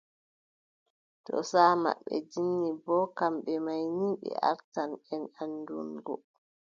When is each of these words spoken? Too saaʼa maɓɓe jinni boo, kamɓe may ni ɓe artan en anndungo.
Too 1.25 1.39
saaʼa 1.51 1.79
maɓɓe 1.83 2.15
jinni 2.31 2.69
boo, 2.83 3.05
kamɓe 3.17 3.53
may 3.65 3.83
ni 3.99 4.07
ɓe 4.21 4.29
artan 4.49 4.91
en 5.13 5.23
anndungo. 5.41 6.13